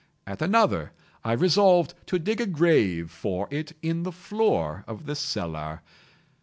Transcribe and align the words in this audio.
At 0.25 0.41
another, 0.41 0.93
I 1.23 1.33
resolved 1.33 1.93
to 2.07 2.17
dig 2.17 2.41
a 2.41 2.47
grave 2.47 3.11
for 3.11 3.47
it 3.51 3.73
in 3.83 4.01
the 4.01 4.11
floor 4.11 4.83
of 4.87 5.05
the 5.05 5.13
cellar. 5.15 5.83